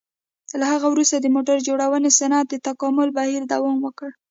له 0.59 0.65
هغه 0.73 0.87
وروسته 0.89 1.17
د 1.19 1.27
موټر 1.35 1.57
جوړونې 1.67 2.09
صنعت 2.19 2.45
د 2.49 2.55
تکامل 2.67 3.09
بهیر 3.17 3.43
دوام 3.53 3.77
وکړ. 3.81 4.09